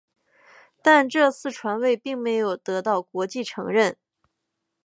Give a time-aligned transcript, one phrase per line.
[0.81, 3.95] 但这次传位并没有得到国际承认。